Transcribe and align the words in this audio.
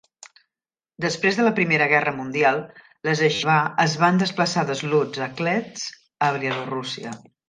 Després 1.03 1.35
de 1.39 1.43
la 1.47 1.51
Primera 1.59 1.87
Guerra 1.91 2.13
Mundial, 2.15 2.57
les 3.09 3.21
ieixivà 3.25 3.57
es 3.85 3.97
van 4.05 4.17
desplaçar 4.23 4.63
de 4.71 4.79
Slutsk 4.81 5.27
a 5.27 5.29
Kletsk 5.43 6.01
a 6.29 6.31
Bielorússia. 6.39 7.15